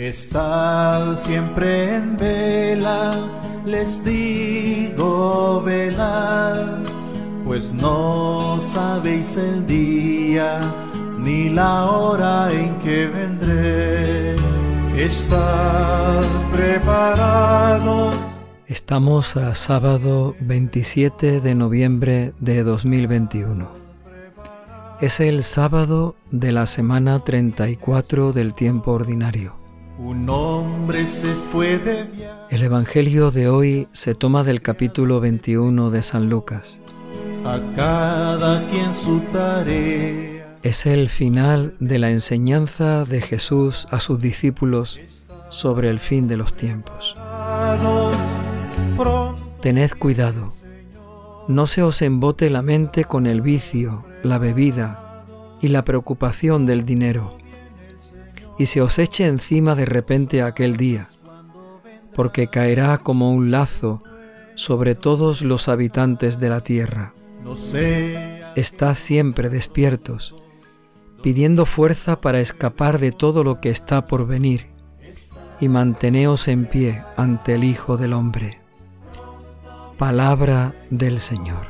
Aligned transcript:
Estad 0.00 1.18
siempre 1.18 1.96
en 1.96 2.16
vela, 2.16 3.12
les 3.66 4.02
digo 4.02 5.62
velad, 5.62 6.78
pues 7.44 7.70
no 7.70 8.58
sabéis 8.62 9.36
el 9.36 9.66
día 9.66 10.58
ni 11.18 11.50
la 11.50 11.84
hora 11.84 12.50
en 12.50 12.78
que 12.78 13.08
vendré. 13.08 14.36
Estad 14.96 16.24
preparados. 16.50 18.16
Estamos 18.68 19.36
a 19.36 19.54
sábado 19.54 20.34
27 20.40 21.42
de 21.42 21.54
noviembre 21.54 22.32
de 22.40 22.62
2021. 22.62 23.68
Es 25.02 25.20
el 25.20 25.44
sábado 25.44 26.14
de 26.30 26.52
la 26.52 26.66
semana 26.66 27.18
34 27.18 28.32
del 28.32 28.54
tiempo 28.54 28.92
ordinario. 28.92 29.59
Un 30.02 30.30
hombre 30.30 31.04
se 31.04 31.34
fue 31.34 31.78
de 31.78 32.06
El 32.48 32.62
Evangelio 32.62 33.30
de 33.30 33.50
hoy 33.50 33.86
se 33.92 34.14
toma 34.14 34.44
del 34.44 34.62
capítulo 34.62 35.20
21 35.20 35.90
de 35.90 36.02
San 36.02 36.30
Lucas. 36.30 36.80
A 37.44 37.60
cada 37.76 38.66
quien 38.68 38.94
su 38.94 39.20
tarea. 39.30 40.56
Es 40.62 40.86
el 40.86 41.10
final 41.10 41.74
de 41.80 41.98
la 41.98 42.10
enseñanza 42.10 43.04
de 43.04 43.20
Jesús 43.20 43.86
a 43.90 44.00
sus 44.00 44.18
discípulos 44.20 44.98
sobre 45.50 45.90
el 45.90 45.98
fin 45.98 46.28
de 46.28 46.38
los 46.38 46.54
tiempos. 46.54 47.14
Tened 49.60 49.90
cuidado, 49.98 50.54
no 51.46 51.66
se 51.66 51.82
os 51.82 52.00
embote 52.00 52.48
la 52.48 52.62
mente 52.62 53.04
con 53.04 53.26
el 53.26 53.42
vicio, 53.42 54.06
la 54.22 54.38
bebida 54.38 55.26
y 55.60 55.68
la 55.68 55.84
preocupación 55.84 56.64
del 56.64 56.86
dinero 56.86 57.39
y 58.60 58.66
se 58.66 58.82
os 58.82 58.98
eche 58.98 59.26
encima 59.26 59.74
de 59.74 59.86
repente 59.86 60.42
aquel 60.42 60.76
día, 60.76 61.08
porque 62.14 62.48
caerá 62.48 62.98
como 62.98 63.32
un 63.32 63.50
lazo 63.50 64.02
sobre 64.54 64.94
todos 64.94 65.40
los 65.40 65.68
habitantes 65.68 66.38
de 66.38 66.50
la 66.50 66.60
tierra. 66.60 67.14
Estad 68.56 68.96
siempre 68.96 69.48
despiertos, 69.48 70.34
pidiendo 71.22 71.64
fuerza 71.64 72.20
para 72.20 72.40
escapar 72.40 72.98
de 72.98 73.12
todo 73.12 73.44
lo 73.44 73.62
que 73.62 73.70
está 73.70 74.06
por 74.06 74.26
venir, 74.26 74.66
y 75.58 75.70
manteneos 75.70 76.46
en 76.46 76.66
pie 76.66 77.02
ante 77.16 77.54
el 77.54 77.64
Hijo 77.64 77.96
del 77.96 78.12
Hombre. 78.12 78.60
Palabra 79.96 80.74
del 80.90 81.20
Señor. 81.20 81.66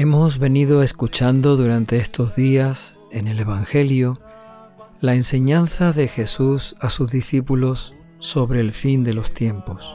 Hemos 0.00 0.38
venido 0.38 0.82
escuchando 0.82 1.58
durante 1.58 1.98
estos 1.98 2.34
días 2.34 2.98
en 3.10 3.28
el 3.28 3.38
Evangelio 3.38 4.18
la 5.02 5.14
enseñanza 5.14 5.92
de 5.92 6.08
Jesús 6.08 6.74
a 6.80 6.88
sus 6.88 7.10
discípulos 7.10 7.94
sobre 8.18 8.60
el 8.60 8.72
fin 8.72 9.04
de 9.04 9.12
los 9.12 9.34
tiempos. 9.34 9.94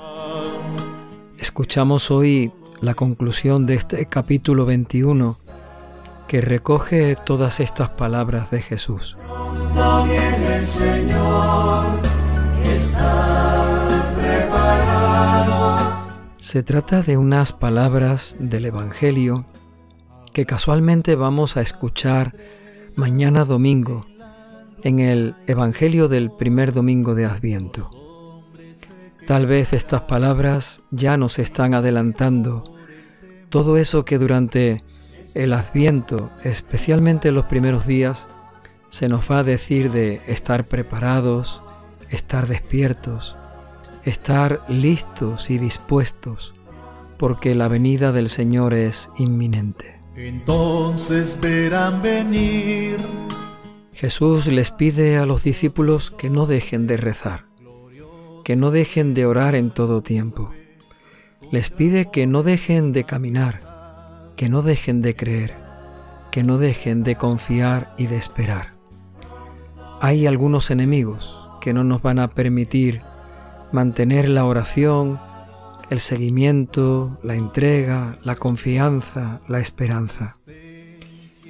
Escuchamos 1.40 2.12
hoy 2.12 2.52
la 2.82 2.94
conclusión 2.94 3.66
de 3.66 3.74
este 3.74 4.06
capítulo 4.06 4.68
21 4.68 5.38
que 6.28 6.40
recoge 6.40 7.16
todas 7.26 7.60
estas 7.60 7.90
palabras 7.90 8.52
de 8.52 8.62
Jesús. 8.62 9.18
Se 16.38 16.62
trata 16.62 17.02
de 17.02 17.18
unas 17.18 17.54
palabras 17.54 18.36
del 18.40 18.66
Evangelio 18.66 19.48
que 20.36 20.46
casualmente 20.46 21.16
vamos 21.16 21.56
a 21.56 21.62
escuchar 21.62 22.36
mañana 22.96 23.46
domingo 23.46 24.06
en 24.84 25.00
el 25.00 25.34
Evangelio 25.48 26.10
del 26.10 26.30
primer 26.30 26.74
domingo 26.74 27.16
de 27.16 27.24
Adviento. 27.24 27.90
Tal 29.26 29.46
vez 29.46 29.72
estas 29.72 30.02
palabras 30.02 30.84
ya 30.92 31.16
nos 31.16 31.40
están 31.40 31.74
adelantando 31.74 32.66
todo 33.48 33.78
eso 33.78 34.04
que 34.04 34.18
durante 34.18 34.84
el 35.36 35.54
Adviento, 35.54 36.32
especialmente 36.44 37.30
en 37.30 37.36
los 37.36 37.46
primeros 37.46 37.88
días, 37.88 38.28
se 38.90 39.08
nos 39.08 39.32
va 39.32 39.40
a 39.40 39.44
decir 39.46 39.90
de 39.90 40.20
estar 40.28 40.66
preparados, 40.66 41.64
estar 42.10 42.46
despiertos, 42.48 43.38
estar 44.04 44.60
listos 44.68 45.50
y 45.50 45.60
dispuestos, 45.60 46.56
porque 47.18 47.56
la 47.56 47.70
venida 47.70 48.12
del 48.12 48.28
Señor 48.28 48.74
es 48.74 49.10
inminente. 49.18 49.96
Entonces 50.16 51.38
verán 51.42 52.02
venir. 52.02 52.98
Jesús 53.92 54.48
les 54.48 54.72
pide 54.72 55.18
a 55.18 55.26
los 55.26 55.44
discípulos 55.44 56.12
que 56.12 56.30
no 56.30 56.46
dejen 56.46 56.88
de 56.88 56.98
rezar, 56.98 57.46
que 58.44 58.56
no 58.56 58.72
dejen 58.72 59.14
de 59.14 59.26
orar 59.26 59.56
en 59.56 59.72
todo 59.72 60.02
tiempo. 60.02 60.54
Les 61.52 61.70
pide 61.70 62.12
que 62.12 62.28
no 62.28 62.44
dejen 62.44 62.94
de 62.94 63.04
caminar, 63.04 64.32
que 64.36 64.48
no 64.48 64.62
dejen 64.62 65.02
de 65.02 65.16
creer, 65.16 65.54
que 66.32 66.44
no 66.44 66.58
dejen 66.58 67.04
de 67.04 67.16
confiar 67.16 67.94
y 67.98 68.08
de 68.08 68.18
esperar. 68.18 68.72
Hay 70.02 70.28
algunos 70.28 70.72
enemigos 70.72 71.50
que 71.62 71.74
no 71.74 71.84
nos 71.84 72.02
van 72.02 72.20
a 72.20 72.30
permitir 72.30 73.02
mantener 73.72 74.30
la 74.30 74.46
oración, 74.46 75.20
el 75.90 76.00
seguimiento, 76.00 77.20
la 77.24 77.36
entrega, 77.36 78.18
la 78.24 78.36
confianza, 78.36 79.42
la 79.48 79.60
esperanza. 79.60 80.38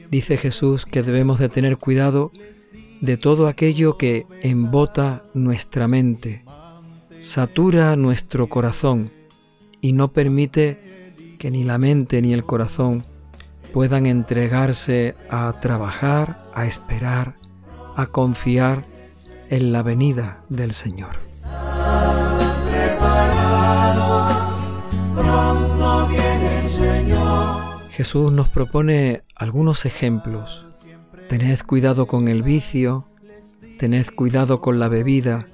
Dice 0.09 0.37
Jesús 0.37 0.85
que 0.85 1.03
debemos 1.03 1.39
de 1.39 1.49
tener 1.49 1.77
cuidado 1.77 2.31
de 3.01 3.17
todo 3.17 3.47
aquello 3.47 3.97
que 3.97 4.25
embota 4.41 5.25
nuestra 5.33 5.87
mente, 5.87 6.45
satura 7.19 7.95
nuestro 7.95 8.47
corazón 8.47 9.11
y 9.81 9.93
no 9.93 10.11
permite 10.11 11.13
que 11.37 11.51
ni 11.51 11.63
la 11.63 11.77
mente 11.77 12.21
ni 12.21 12.33
el 12.33 12.45
corazón 12.45 13.05
puedan 13.73 14.05
entregarse 14.05 15.15
a 15.29 15.59
trabajar, 15.59 16.45
a 16.53 16.65
esperar, 16.65 17.35
a 17.95 18.07
confiar 18.07 18.85
en 19.49 19.71
la 19.71 19.83
venida 19.83 20.43
del 20.49 20.71
Señor. 20.71 21.19
Jesús 27.95 28.29
nos 28.31 28.49
propone 28.49 29.23
algunos 29.35 29.85
ejemplos. 29.85 30.67
Tened 31.29 31.61
cuidado 31.61 32.07
con 32.07 32.27
el 32.27 32.43
vicio, 32.43 33.07
tened 33.79 34.05
cuidado 34.13 34.59
con 34.59 34.79
la 34.79 34.89
bebida, 34.89 35.47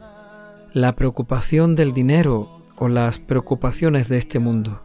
la 0.74 0.96
preocupación 0.96 1.76
del 1.76 1.94
dinero 1.94 2.60
o 2.78 2.88
las 2.88 3.20
preocupaciones 3.20 4.10
de 4.10 4.18
este 4.18 4.40
mundo. 4.40 4.84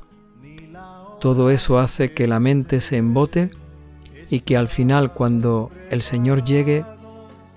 Todo 1.19 1.51
eso 1.51 1.79
hace 1.79 2.13
que 2.13 2.29
la 2.29 2.41
mente 2.41 2.81
se 2.81 2.99
embote 2.99 3.51
y 4.29 4.41
que 4.41 4.59
al 4.59 4.69
final 4.69 5.15
cuando 5.15 5.73
el 5.91 6.03
Señor 6.03 6.45
llegue 6.45 6.85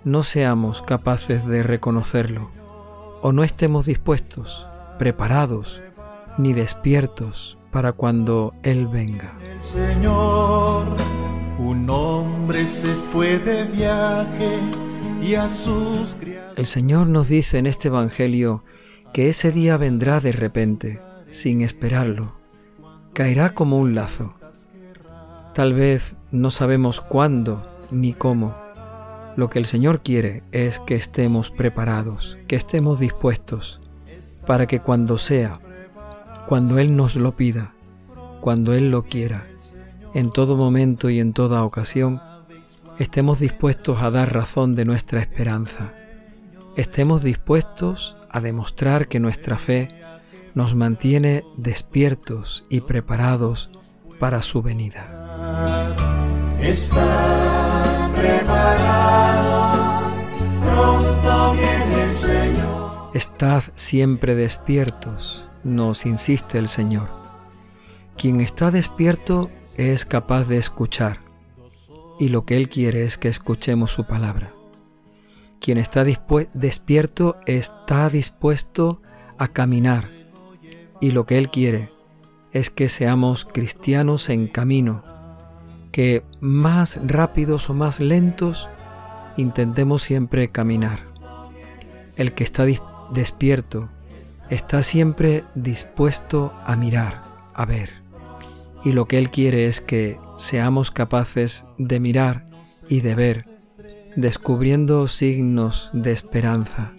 no 0.05 0.23
seamos 0.23 0.81
capaces 0.81 1.45
de 1.45 1.61
reconocerlo 1.61 2.51
o 3.21 3.33
no 3.33 3.43
estemos 3.43 3.85
dispuestos, 3.85 4.65
preparados, 4.97 5.81
ni 6.37 6.53
despiertos 6.53 7.58
para 7.71 7.93
cuando 7.93 8.53
Él 8.63 8.87
venga. 8.87 9.33
Señor, 9.59 10.85
un 11.57 11.89
hombre 11.89 12.65
se 12.65 12.93
fue 12.93 13.39
de 13.39 13.65
viaje 13.65 14.59
y 15.21 15.35
a 15.35 15.49
sus 15.49 16.15
El 16.55 16.65
Señor 16.65 17.07
nos 17.07 17.27
dice 17.27 17.57
en 17.57 17.67
este 17.67 17.89
Evangelio 17.89 18.63
que 19.13 19.29
ese 19.29 19.51
día 19.51 19.77
vendrá 19.77 20.19
de 20.19 20.31
repente, 20.31 21.01
sin 21.29 21.61
esperarlo. 21.61 22.35
Caerá 23.13 23.53
como 23.53 23.77
un 23.77 23.95
lazo. 23.95 24.35
Tal 25.53 25.73
vez 25.73 26.15
no 26.31 26.51
sabemos 26.51 27.01
cuándo 27.01 27.67
ni 27.91 28.13
cómo. 28.13 28.55
Lo 29.35 29.49
que 29.49 29.59
el 29.59 29.65
Señor 29.65 30.01
quiere 30.01 30.43
es 30.51 30.79
que 30.79 30.95
estemos 30.95 31.51
preparados, 31.51 32.37
que 32.47 32.55
estemos 32.55 32.99
dispuestos, 32.99 33.81
para 34.45 34.67
que 34.67 34.79
cuando 34.79 35.17
sea, 35.17 35.59
cuando 36.49 36.79
Él 36.79 36.95
nos 36.95 37.15
lo 37.15 37.35
pida, 37.35 37.75
cuando 38.41 38.73
Él 38.73 38.89
lo 38.89 39.03
quiera, 39.03 39.45
en 40.15 40.31
todo 40.31 40.57
momento 40.57 41.11
y 41.11 41.19
en 41.19 41.31
toda 41.31 41.63
ocasión, 41.63 42.23
estemos 42.97 43.37
dispuestos 43.37 44.01
a 44.01 44.09
dar 44.09 44.33
razón 44.33 44.73
de 44.73 44.83
nuestra 44.83 45.19
esperanza, 45.19 45.93
estemos 46.75 47.21
dispuestos 47.21 48.17
a 48.31 48.41
demostrar 48.41 49.07
que 49.07 49.19
nuestra 49.19 49.59
fe 49.59 49.89
nos 50.55 50.73
mantiene 50.73 51.43
despiertos 51.55 52.65
y 52.67 52.81
preparados 52.81 53.69
para 54.17 54.41
su 54.41 54.63
venida. 54.63 55.95
pronto 60.65 61.53
viene 61.53 62.05
el 62.05 62.15
Señor. 62.15 63.11
Estad 63.13 63.61
siempre 63.75 64.33
despiertos, 64.33 65.48
nos 65.63 66.05
insiste 66.05 66.57
el 66.57 66.67
Señor. 66.67 67.09
Quien 68.17 68.41
está 68.41 68.71
despierto 68.71 69.49
es 69.75 70.05
capaz 70.05 70.45
de 70.45 70.57
escuchar 70.57 71.19
y 72.19 72.29
lo 72.29 72.45
que 72.45 72.57
Él 72.57 72.69
quiere 72.69 73.03
es 73.03 73.17
que 73.17 73.29
escuchemos 73.29 73.91
su 73.91 74.05
palabra. 74.05 74.53
Quien 75.61 75.77
está 75.77 76.03
despierto 76.03 77.37
está 77.45 78.09
dispuesto 78.09 79.01
a 79.37 79.47
caminar 79.47 80.09
y 81.01 81.11
lo 81.11 81.25
que 81.25 81.37
Él 81.37 81.49
quiere 81.49 81.91
es 82.51 82.69
que 82.69 82.89
seamos 82.89 83.45
cristianos 83.45 84.29
en 84.29 84.47
camino, 84.47 85.03
que 85.91 86.23
más 86.41 86.99
rápidos 87.05 87.69
o 87.69 87.73
más 87.73 87.99
lentos 87.99 88.69
intentemos 89.37 90.01
siempre 90.03 90.51
caminar. 90.51 90.99
El 92.17 92.33
que 92.33 92.43
está 92.43 92.65
despierto 93.11 93.89
está 94.49 94.83
siempre 94.83 95.43
dispuesto 95.55 96.53
a 96.65 96.75
mirar, 96.75 97.23
a 97.53 97.65
ver. 97.65 98.03
Y 98.83 98.91
lo 98.93 99.05
que 99.05 99.17
Él 99.17 99.29
quiere 99.29 99.67
es 99.67 99.81
que 99.81 100.19
seamos 100.37 100.91
capaces 100.91 101.65
de 101.77 101.99
mirar 101.99 102.49
y 102.87 103.01
de 103.01 103.15
ver, 103.15 103.45
descubriendo 104.15 105.07
signos 105.07 105.89
de 105.93 106.11
esperanza, 106.11 106.93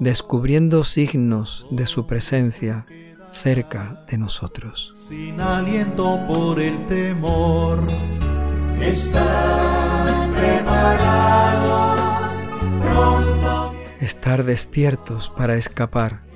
descubriendo 0.00 0.84
signos 0.84 1.66
de 1.70 1.86
su 1.86 2.06
presencia 2.06 2.86
cerca 3.28 4.04
de 4.08 4.18
nosotros. 4.18 4.94
Sin 5.08 5.40
aliento 5.40 6.20
por 6.26 6.60
el 6.60 6.84
temor, 6.86 7.86
Estar 14.00 14.44
despiertos 14.44 15.30
para 15.30 15.56
escapar, 15.56 16.31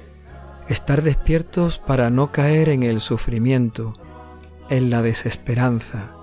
estar 0.68 1.02
despiertos 1.02 1.78
para 1.78 2.10
no 2.10 2.32
caer 2.32 2.68
en 2.68 2.82
el 2.82 3.00
sufrimiento, 3.00 3.94
en 4.68 4.90
la 4.90 5.02
desesperanza, 5.02 6.14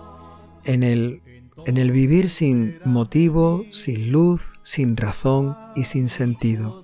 en 0.64 0.84
el, 0.84 1.22
en 1.66 1.78
el 1.78 1.92
vivir 1.92 2.30
sin 2.30 2.80
motivo, 2.86 3.64
sin 3.72 4.12
luz, 4.12 4.60
sin 4.64 4.98
razón 4.98 5.58
y 5.76 5.86
sin 5.86 6.10
sentido. 6.10 6.84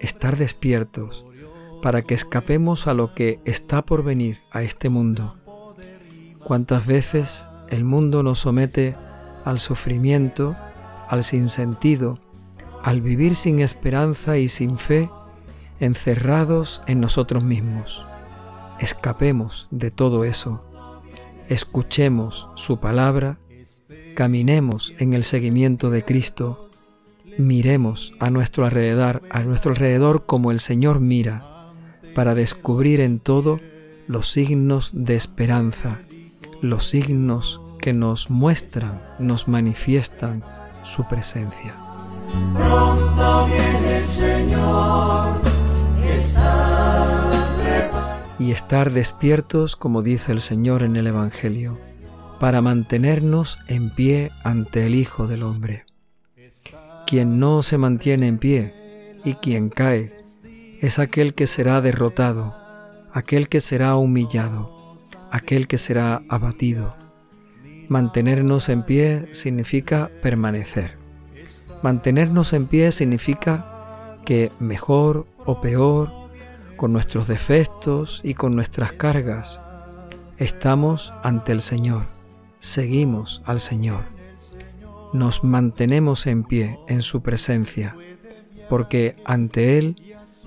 Estar 0.00 0.36
despiertos 0.36 1.24
para 1.82 2.02
que 2.02 2.14
escapemos 2.14 2.86
a 2.86 2.94
lo 2.94 3.14
que 3.14 3.40
está 3.44 3.82
por 3.82 4.02
venir 4.02 4.40
a 4.52 4.62
este 4.62 4.88
mundo. 4.88 5.36
¿Cuántas 6.44 6.86
veces 6.86 7.48
el 7.70 7.84
mundo 7.84 8.22
nos 8.22 8.40
somete 8.40 8.96
al 9.44 9.58
sufrimiento, 9.60 10.56
al 11.08 11.24
sinsentido, 11.24 12.18
al 12.82 13.00
vivir 13.00 13.34
sin 13.34 13.60
esperanza 13.60 14.38
y 14.38 14.48
sin 14.48 14.78
fe, 14.78 15.10
encerrados 15.80 16.82
en 16.86 17.00
nosotros 17.00 17.42
mismos? 17.42 18.06
Escapemos 18.80 19.68
de 19.70 19.90
todo 19.90 20.24
eso, 20.24 20.64
escuchemos 21.48 22.48
su 22.54 22.78
palabra, 22.78 23.38
caminemos 24.14 24.92
en 24.98 25.14
el 25.14 25.24
seguimiento 25.24 25.90
de 25.90 26.04
Cristo, 26.04 26.70
miremos 27.38 28.14
a 28.20 28.30
nuestro 28.30 28.64
alrededor, 28.64 29.22
a 29.30 29.42
nuestro 29.42 29.72
alrededor 29.72 30.26
como 30.26 30.50
el 30.50 30.60
Señor 30.60 31.00
mira 31.00 31.72
para 32.14 32.34
descubrir 32.34 33.00
en 33.00 33.18
todo 33.18 33.60
los 34.06 34.30
signos 34.30 34.92
de 34.94 35.16
esperanza, 35.16 36.00
los 36.60 36.86
signos 36.88 37.60
que 37.78 37.92
nos 37.92 38.30
muestran, 38.30 39.02
nos 39.18 39.48
manifiestan 39.48 40.42
su 40.82 41.06
presencia. 41.06 41.74
Y 48.38 48.52
estar 48.52 48.92
despiertos, 48.92 49.76
como 49.76 50.02
dice 50.02 50.32
el 50.32 50.40
Señor 50.40 50.82
en 50.82 50.96
el 50.96 51.06
Evangelio, 51.06 51.78
para 52.38 52.60
mantenernos 52.60 53.58
en 53.68 53.90
pie 53.90 54.30
ante 54.44 54.86
el 54.86 54.94
Hijo 54.94 55.26
del 55.26 55.42
Hombre. 55.42 55.86
Quien 57.06 57.38
no 57.38 57.62
se 57.62 57.78
mantiene 57.78 58.26
en 58.26 58.38
pie 58.38 59.18
y 59.24 59.34
quien 59.34 59.70
cae 59.70 60.18
es 60.80 60.98
aquel 60.98 61.34
que 61.34 61.46
será 61.46 61.80
derrotado, 61.80 62.54
aquel 63.12 63.48
que 63.48 63.60
será 63.60 63.96
humillado, 63.96 64.96
aquel 65.30 65.68
que 65.68 65.78
será 65.78 66.22
abatido. 66.28 66.94
Mantenernos 67.88 68.68
en 68.68 68.82
pie 68.82 69.28
significa 69.32 70.10
permanecer. 70.20 70.98
Mantenernos 71.82 72.52
en 72.52 72.66
pie 72.66 72.90
significa 72.90 74.18
que 74.24 74.50
mejor 74.58 75.26
o 75.44 75.60
peor, 75.60 76.12
con 76.76 76.92
nuestros 76.92 77.26
defectos 77.26 78.20
y 78.22 78.34
con 78.34 78.54
nuestras 78.54 78.92
cargas, 78.92 79.60
estamos 80.38 81.12
ante 81.22 81.52
el 81.52 81.60
Señor, 81.60 82.04
seguimos 82.58 83.42
al 83.44 83.60
Señor. 83.60 84.04
Nos 85.12 85.44
mantenemos 85.44 86.26
en 86.26 86.44
pie 86.44 86.78
en 86.88 87.02
su 87.02 87.22
presencia, 87.22 87.96
porque 88.68 89.16
ante 89.24 89.78
Él 89.78 89.96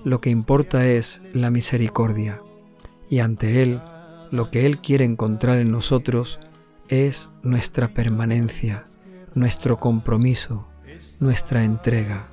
lo 0.04 0.20
que 0.20 0.30
importa 0.30 0.86
es 0.86 1.20
la 1.32 1.50
misericordia 1.50 2.42
y 3.08 3.18
ante 3.18 3.62
Él 3.62 3.80
lo 4.30 4.50
que 4.50 4.66
Él 4.66 4.78
quiere 4.78 5.04
encontrar 5.04 5.58
en 5.58 5.72
nosotros 5.72 6.38
es 6.88 7.30
nuestra 7.42 7.88
permanencia, 7.88 8.84
nuestro 9.34 9.78
compromiso, 9.78 10.68
nuestra 11.18 11.64
entrega, 11.64 12.28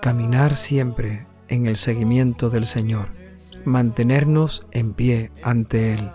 caminar 0.00 0.54
siempre 0.54 1.26
en 1.48 1.66
el 1.66 1.76
seguimiento 1.76 2.50
del 2.50 2.66
Señor, 2.66 3.17
mantenernos 3.64 4.66
en 4.72 4.92
pie 4.94 5.30
ante 5.42 5.94
Él. 5.94 6.10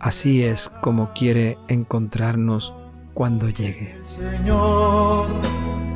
Así 0.00 0.42
es 0.42 0.70
como 0.80 1.12
quiere 1.14 1.56
encontrarnos 1.68 2.74
cuando 3.14 3.48
llegue. 3.48 3.98
Señor, 4.04 5.26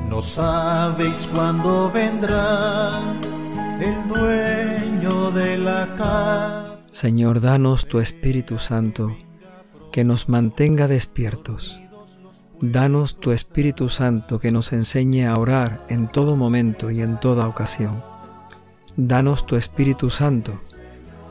no 0.08 0.22
sabéis 0.22 1.28
cuándo 1.34 1.90
vendrá 1.92 3.00
el 3.80 4.08
dueño 4.08 5.30
de 5.32 5.58
la 5.58 5.86
casa. 5.96 6.76
Señor, 6.90 7.40
danos 7.40 7.86
tu 7.86 8.00
Espíritu 8.00 8.58
Santo, 8.58 9.16
que 9.92 10.04
nos 10.04 10.28
mantenga 10.28 10.88
despiertos. 10.88 11.80
Danos 12.60 13.20
tu 13.20 13.30
Espíritu 13.30 13.88
Santo 13.88 14.40
que 14.40 14.50
nos 14.50 14.72
enseñe 14.72 15.26
a 15.26 15.38
orar 15.38 15.84
en 15.88 16.08
todo 16.08 16.34
momento 16.34 16.90
y 16.90 17.02
en 17.02 17.20
toda 17.20 17.46
ocasión. 17.46 18.02
Danos 19.00 19.46
tu 19.46 19.54
Espíritu 19.54 20.10
Santo 20.10 20.60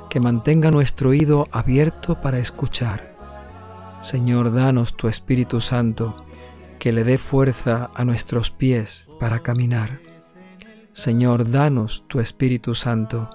que 0.10 0.22
mantenga 0.22 0.72
nuestro 0.72 1.10
oído 1.10 1.50
abierto 1.52 2.22
para 2.22 2.40
escuchar. 2.40 3.14
Señor, 4.00 4.54
danos 4.54 4.96
tu 4.96 5.10
Espíritu 5.10 5.60
Santo 5.60 6.16
que 6.80 6.94
le 6.94 7.04
dé 7.04 7.18
fuerza 7.18 7.92
a 7.94 8.06
nuestros 8.06 8.52
pies 8.52 9.10
para 9.20 9.40
caminar. 9.40 10.00
Señor, 10.94 11.52
danos 11.52 12.06
tu 12.08 12.22
Espíritu 12.22 12.74
Santo, 12.74 13.30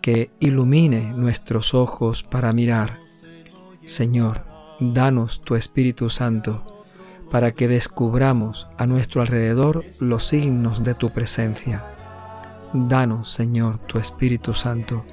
que 0.00 0.30
ilumine 0.40 1.12
nuestros 1.12 1.74
ojos 1.74 2.22
para 2.22 2.54
mirar. 2.54 3.00
Señor, 3.84 4.46
danos 4.80 5.42
tu 5.42 5.56
Espíritu 5.56 6.08
Santo, 6.08 6.86
para 7.30 7.52
que 7.52 7.68
descubramos 7.68 8.66
a 8.78 8.86
nuestro 8.86 9.20
alrededor 9.20 9.84
los 10.00 10.24
signos 10.24 10.84
de 10.84 10.94
tu 10.94 11.10
presencia. 11.10 11.97
Danos, 12.72 13.30
Señor, 13.30 13.78
tu 13.78 13.98
Espíritu 13.98 14.54
Santo, 14.54 15.04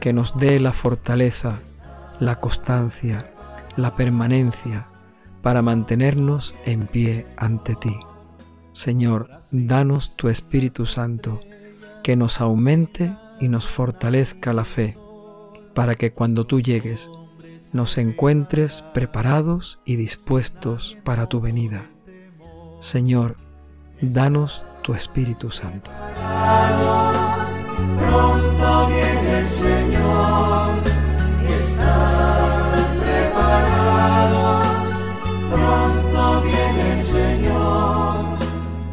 que 0.00 0.12
nos 0.12 0.36
dé 0.38 0.58
la 0.60 0.72
fortaleza, 0.72 1.60
la 2.20 2.40
constancia, 2.40 3.32
la 3.76 3.94
permanencia 3.94 4.88
para 5.42 5.62
mantenernos 5.62 6.54
en 6.64 6.86
pie 6.86 7.26
ante 7.36 7.74
ti. 7.74 7.96
Señor, 8.72 9.30
danos 9.50 10.16
tu 10.16 10.28
Espíritu 10.28 10.86
Santo, 10.86 11.40
que 12.02 12.16
nos 12.16 12.40
aumente 12.40 13.16
y 13.40 13.48
nos 13.48 13.68
fortalezca 13.68 14.52
la 14.52 14.64
fe, 14.64 14.96
para 15.74 15.94
que 15.94 16.12
cuando 16.12 16.46
tú 16.46 16.60
llegues 16.60 17.10
nos 17.72 17.98
encuentres 17.98 18.82
preparados 18.94 19.78
y 19.84 19.96
dispuestos 19.96 20.96
para 21.04 21.26
tu 21.28 21.40
venida. 21.40 21.90
Señor, 22.80 23.36
danos 24.00 24.64
tu 24.88 24.94
Espíritu 24.94 25.50
Santo. 25.50 25.90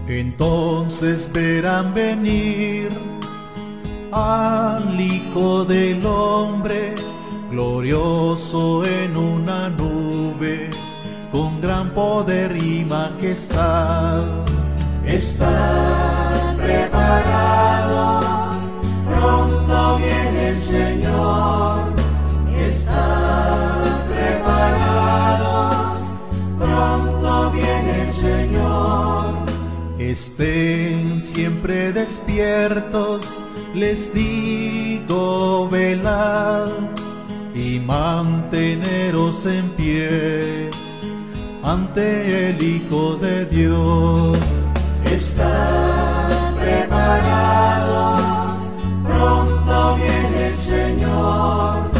Entonces 0.08 1.32
verán 1.32 1.94
venir 1.94 2.92
al 4.12 5.00
Hijo 5.00 5.64
del 5.64 6.06
Hombre, 6.06 6.94
glorioso 7.50 8.84
en 8.84 9.16
una 9.16 9.70
nube, 9.70 10.70
con 11.32 11.62
gran 11.62 11.92
poder 11.92 12.62
y 12.62 12.84
majestad. 12.84 14.46
Están 15.08 16.58
preparados, 16.58 18.26
pronto 19.08 19.98
viene 19.98 20.50
el 20.50 20.60
Señor. 20.60 21.94
Están 22.58 24.02
preparados 24.10 25.16
pronto 26.60 27.52
viene 27.52 28.02
el 28.04 28.12
Señor. 28.12 29.36
Estén 30.00 31.22
siempre 31.22 31.92
despiertos, 31.94 33.26
les 33.74 34.14
digo 34.14 35.70
velad 35.70 36.70
y 37.54 37.80
manteneros 37.80 39.46
en 39.46 39.70
pie 39.72 40.70
ante 41.64 42.50
el 42.50 42.62
Hijo 42.62 43.16
de 43.16 43.46
Dios 43.46 44.38
están 45.16 46.56
preparados, 46.60 48.20
pronto 49.04 49.96
viene 49.96 50.48
el 50.50 50.56
Señor. 50.56 51.95